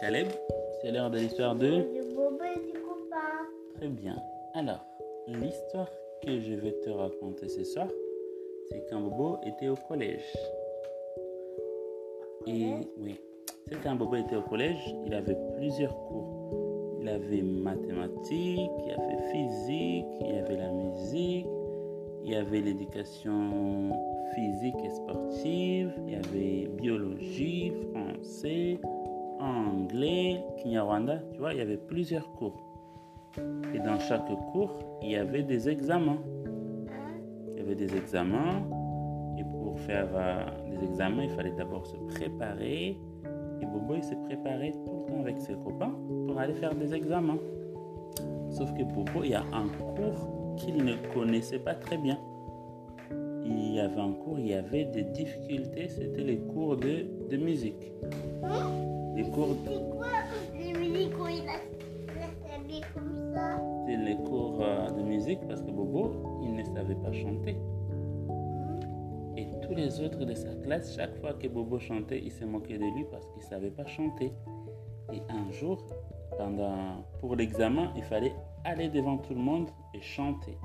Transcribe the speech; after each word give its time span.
Caleb, 0.00 0.28
c'est 0.80 0.92
l'heure 0.92 1.10
de 1.10 1.18
l'histoire 1.18 1.54
de... 1.54 1.68
Du 1.68 2.14
bobo 2.14 2.42
et 2.42 2.72
du 2.72 2.72
copain. 2.80 3.50
Très 3.76 3.88
bien. 3.88 4.16
Alors, 4.54 4.80
l'histoire 5.26 5.90
que 6.24 6.40
je 6.40 6.54
vais 6.54 6.72
te 6.80 6.88
raconter 6.88 7.48
ce 7.48 7.64
soir, 7.64 7.86
c'est 8.70 8.86
quand 8.88 9.00
Bobo 9.00 9.36
était 9.44 9.68
au 9.68 9.74
collège. 9.76 10.24
Et 12.46 12.72
oui, 12.96 13.20
c'est 13.68 13.78
quand 13.82 13.94
Bobo 13.96 14.16
était 14.16 14.36
au 14.36 14.42
collège, 14.42 14.78
il 15.04 15.12
avait 15.12 15.36
plusieurs 15.58 15.94
cours. 16.06 16.98
Il 17.02 17.08
avait 17.08 17.42
mathématiques, 17.42 18.70
il 18.86 18.92
avait 18.92 19.22
physique, 19.30 20.06
il 20.22 20.34
y 20.34 20.38
avait 20.38 20.56
la 20.56 20.70
musique, 20.70 21.46
il 22.24 22.30
y 22.30 22.36
avait 22.36 22.60
l'éducation 22.60 23.90
physique 24.34 24.69
anglais, 29.50 30.42
Kinyarwanda, 30.58 31.18
tu 31.32 31.38
vois, 31.38 31.52
il 31.52 31.58
y 31.58 31.62
avait 31.62 31.76
plusieurs 31.76 32.30
cours. 32.32 32.56
Et 33.74 33.78
dans 33.78 33.98
chaque 33.98 34.26
cours, 34.52 34.72
il 35.02 35.10
y 35.10 35.16
avait 35.16 35.42
des 35.42 35.68
examens. 35.68 36.18
Il 37.52 37.58
y 37.58 37.60
avait 37.60 37.74
des 37.74 37.96
examens. 37.96 38.62
Et 39.38 39.44
pour 39.44 39.78
faire 39.80 40.08
euh, 40.14 40.44
des 40.68 40.84
examens, 40.84 41.24
il 41.24 41.30
fallait 41.30 41.54
d'abord 41.56 41.86
se 41.86 41.96
préparer. 41.96 42.98
Et 43.60 43.66
Bobo, 43.66 43.94
il 43.94 44.02
s'est 44.02 44.18
préparé 44.24 44.72
tout 44.84 45.04
le 45.06 45.12
temps 45.12 45.20
avec 45.20 45.38
ses 45.40 45.54
copains 45.54 45.94
pour 46.26 46.38
aller 46.38 46.54
faire 46.54 46.74
des 46.74 46.94
examens. 46.94 47.38
Sauf 48.50 48.72
que 48.74 48.82
Bobo, 48.82 49.22
il 49.24 49.30
y 49.30 49.34
a 49.34 49.44
un 49.52 49.68
cours 49.68 50.54
qu'il 50.56 50.84
ne 50.84 50.94
connaissait 51.14 51.60
pas 51.60 51.74
très 51.74 51.96
bien. 51.96 52.18
Il 53.44 53.74
y 53.74 53.80
avait 53.80 54.00
un 54.00 54.12
cours, 54.12 54.38
il 54.38 54.48
y 54.48 54.54
avait 54.54 54.84
des 54.84 55.02
difficultés, 55.02 55.88
c'était 55.88 56.22
les 56.22 56.38
cours 56.38 56.76
de, 56.76 57.06
de 57.30 57.36
musique. 57.36 57.92
Les 59.14 59.24
cours, 59.30 59.56
C'est 59.64 59.96
quoi 59.96 60.06
les 60.54 60.72
musiques 60.72 61.18
où 61.18 61.28
il 61.28 61.48
a 61.48 61.58
comme 62.94 63.34
ça 63.34 63.58
c'était 63.90 63.96
les 63.96 64.16
cours 64.16 64.58
euh, 64.60 64.90
de 64.90 65.02
musique 65.02 65.40
parce 65.48 65.62
que 65.62 65.70
Bobo, 65.70 66.40
il 66.42 66.54
ne 66.54 66.62
savait 66.62 66.94
pas 66.94 67.12
chanter. 67.12 67.56
Et 69.36 69.48
tous 69.62 69.74
les 69.74 70.00
autres 70.00 70.24
de 70.24 70.34
sa 70.34 70.54
classe, 70.56 70.94
chaque 70.94 71.16
fois 71.20 71.32
que 71.34 71.48
Bobo 71.48 71.78
chantait, 71.78 72.20
il 72.22 72.30
se 72.30 72.44
moquait 72.44 72.78
de 72.78 72.84
lui 72.84 73.04
parce 73.10 73.26
qu'il 73.28 73.42
ne 73.42 73.48
savait 73.48 73.70
pas 73.70 73.86
chanter. 73.86 74.32
Et 75.12 75.22
un 75.28 75.50
jour, 75.50 75.84
pendant, 76.36 77.04
pour 77.20 77.34
l'examen, 77.36 77.92
il 77.96 78.04
fallait 78.04 78.34
aller 78.64 78.88
devant 78.88 79.18
tout 79.18 79.34
le 79.34 79.40
monde 79.40 79.70
et 79.94 80.00
chanter. 80.00 80.56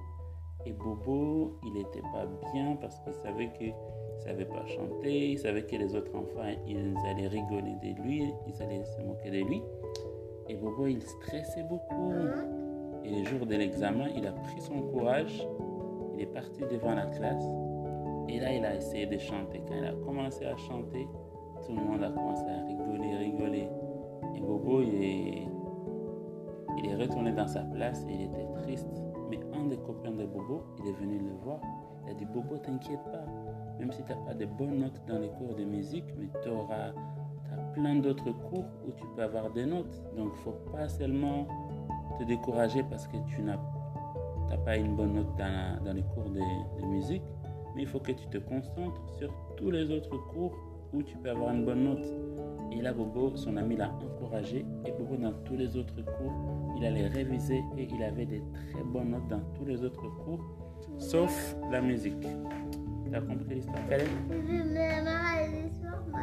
Et 0.66 0.71
Bobo, 0.71 1.58
il 1.66 1.73
n'était 1.73 2.02
pas 2.13 2.25
bien 2.53 2.75
parce 2.81 2.99
qu'il 2.99 3.13
savait 3.13 3.52
qu'il 3.53 3.69
ne 3.69 4.19
savait 4.19 4.45
pas 4.45 4.66
chanter, 4.66 5.31
il 5.31 5.39
savait 5.39 5.63
que 5.63 5.75
les 5.75 5.95
autres 5.95 6.16
enfants, 6.16 6.49
ils 6.67 6.95
allaient 7.08 7.27
rigoler 7.27 7.75
de 7.83 8.02
lui, 8.02 8.23
ils 8.47 8.63
allaient 8.63 8.83
se 8.83 9.02
moquer 9.02 9.30
de 9.30 9.47
lui. 9.47 9.61
Et 10.49 10.55
Bobo, 10.55 10.88
il 10.88 11.02
stressait 11.02 11.63
beaucoup. 11.63 12.11
Et 13.03 13.09
le 13.09 13.23
jour 13.25 13.45
de 13.45 13.55
l'examen, 13.55 14.08
il 14.16 14.25
a 14.25 14.31
pris 14.31 14.61
son 14.61 14.81
courage, 14.81 15.47
il 16.16 16.21
est 16.21 16.33
parti 16.33 16.61
devant 16.61 16.95
la 16.95 17.05
classe 17.05 17.45
et 18.27 18.39
là, 18.39 18.53
il 18.53 18.66
a 18.66 18.75
essayé 18.75 19.05
de 19.05 19.17
chanter. 19.17 19.61
Quand 19.67 19.75
il 19.75 19.86
a 19.86 19.93
commencé 20.05 20.45
à 20.45 20.55
chanter, 20.58 21.08
tout 21.66 21.75
le 21.75 21.81
monde 21.81 22.03
a 22.03 22.09
commencé 22.09 22.43
à 22.43 22.66
rigoler, 22.66 23.17
rigoler. 23.17 23.69
Et 24.36 24.41
Bobo, 24.41 24.81
il 24.81 25.03
est, 25.03 25.47
il 26.77 26.89
est 26.89 26.95
retourné 26.95 27.31
dans 27.31 27.47
sa 27.47 27.61
place 27.61 28.03
et 28.09 28.13
il 28.13 28.21
était 28.23 28.47
triste. 28.63 29.03
Mais 29.29 29.39
un 29.53 29.65
des 29.65 29.77
copains 29.77 30.11
de 30.11 30.25
Bobo, 30.25 30.63
il 30.79 30.89
est 30.89 30.93
venu 30.93 31.19
le 31.19 31.31
voir. 31.43 31.59
Il 32.05 32.11
a 32.11 32.13
dit, 32.13 32.25
Bobo, 32.25 32.57
t'inquiète 32.57 33.03
pas. 33.05 33.25
Même 33.79 33.91
si 33.91 34.03
tu 34.03 34.09
n'as 34.11 34.17
pas 34.25 34.33
de 34.33 34.45
bonnes 34.45 34.79
notes 34.79 35.01
dans 35.07 35.19
les 35.19 35.29
cours 35.29 35.55
de 35.55 35.63
musique, 35.63 36.05
mais 36.17 36.29
tu 36.43 36.49
auras 36.49 36.89
as 37.51 37.73
plein 37.73 37.95
d'autres 37.95 38.31
cours 38.31 38.65
où 38.87 38.91
tu 38.91 39.03
peux 39.15 39.23
avoir 39.23 39.51
des 39.51 39.65
notes. 39.65 40.03
Donc, 40.15 40.31
il 40.33 40.37
ne 40.37 40.43
faut 40.43 40.71
pas 40.71 40.87
seulement 40.87 41.47
te 42.17 42.23
décourager 42.23 42.83
parce 42.83 43.08
que 43.08 43.17
tu 43.27 43.41
n'as 43.41 43.58
pas 44.64 44.77
une 44.77 44.95
bonne 44.95 45.14
note 45.14 45.35
dans, 45.37 45.83
dans 45.83 45.93
les 45.93 46.03
cours 46.03 46.30
de 46.30 46.85
musique, 46.85 47.23
mais 47.75 47.81
il 47.81 47.87
faut 47.87 47.99
que 47.99 48.14
tu 48.14 48.27
te 48.27 48.37
concentres 48.37 49.02
sur 49.17 49.33
tous 49.58 49.69
les 49.69 49.91
autres 49.91 50.17
cours 50.31 50.55
où 50.93 51.03
tu 51.03 51.17
peux 51.17 51.30
avoir 51.30 51.53
une 51.53 51.65
bonne 51.65 51.83
note. 51.83 52.05
Et 52.77 52.81
là, 52.81 52.91
Bobo, 52.93 53.36
son 53.36 53.55
ami 53.55 53.77
l'a 53.77 53.89
encouragé, 53.89 54.65
et 54.86 54.91
Bobo, 54.91 55.15
dans 55.15 55.31
tous 55.45 55.55
les 55.55 55.77
autres 55.77 56.03
cours, 56.03 56.33
il 56.77 56.86
allait 56.86 57.08
réviser 57.08 57.63
et 57.77 57.87
il 57.89 58.03
avait 58.03 58.25
des 58.25 58.41
très 58.53 58.83
bonnes 58.83 59.11
notes 59.11 59.27
dans 59.30 59.41
tous 59.53 59.65
les 59.65 59.81
autres 59.83 60.09
cours, 60.23 60.43
sauf 60.97 61.55
la 61.71 61.81
musique. 61.81 62.19
Tu 62.21 63.15
as 63.15 63.21
compris 63.21 63.55
l'histoire, 63.55 63.81
me 63.87 65.03
marre 65.03 65.47
les 65.49 65.69
soirs, 65.80 66.05
moi. 66.11 66.19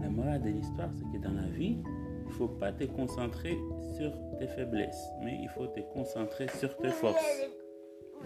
La 0.00 0.08
morale 0.08 0.42
de 0.42 0.48
l'histoire, 0.48 0.88
c'est 0.96 1.04
que 1.18 1.22
dans 1.22 1.34
la 1.34 1.48
vie, 1.48 1.76
il 1.84 2.28
ne 2.28 2.32
faut 2.32 2.48
pas 2.48 2.72
te 2.72 2.84
concentrer 2.84 3.58
sur 3.96 4.12
tes 4.38 4.46
faiblesses, 4.46 5.10
mais 5.22 5.38
il 5.42 5.48
faut 5.50 5.66
te 5.66 5.80
concentrer 5.92 6.48
sur 6.48 6.76
tes 6.78 6.88
forces. 6.88 7.42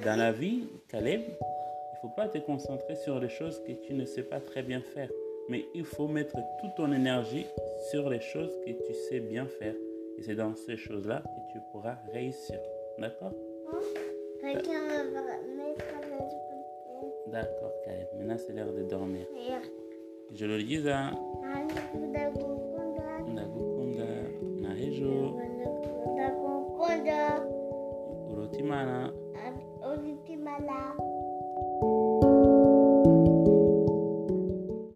Dans 0.05 0.17
la 0.17 0.31
vie, 0.31 0.69
Caleb, 0.89 1.23
il 1.23 1.31
ne 1.31 2.01
faut 2.03 2.15
pas 2.15 2.29
te 2.29 2.39
concentrer 2.39 2.95
sur 2.95 3.19
les 3.19 3.29
choses 3.29 3.61
que 3.65 3.73
tu 3.73 3.95
ne 3.95 4.05
sais 4.05 4.23
pas 4.23 4.39
très 4.39 4.63
bien 4.63 4.81
faire, 4.81 5.11
mais 5.49 5.65
il 5.75 5.85
faut 5.85 6.09
mettre 6.09 6.37
toute 6.61 6.75
ton 6.77 6.93
énergie 6.93 7.47
sur 7.91 8.09
les 8.09 8.21
choses 8.21 8.53
que 8.65 8.71
tu 8.71 8.95
sais 9.09 9.21
bien 9.21 9.47
faire. 9.47 9.75
Et 10.19 10.23
c'est 10.23 10.35
dans 10.35 10.55
ces 10.55 10.77
choses-là 10.77 11.23
que 11.23 11.53
tu 11.53 11.59
pourras 11.73 11.97
réussir. 12.13 12.59
D'accord? 12.99 13.33
Quelqu'un 14.41 15.05
va 15.13 15.21
mettre 15.57 15.85
la 16.11 16.17
petite 16.17 16.45
D'accord, 17.27 17.73
Caleb. 17.85 18.09
Maintenant, 18.17 18.37
c'est 18.39 18.53
l'heure 18.53 18.73
de 18.73 18.83
dormir. 18.83 19.27
Je 20.33 20.47
le 20.47 20.63
dis 20.63 20.89
à 20.89 21.11
Ndagukunda. 21.95 23.21
Ndagukunda 23.29 24.07
na 24.61 24.79
ejo 24.79 25.41
Ndagukunda. 26.13 27.47
urotimana 28.31 29.13
Ulitimala. 29.93 30.95